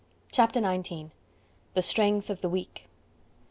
[0.31, 1.11] Chapter XIX:
[1.75, 2.89] The Strength of the Weak "M.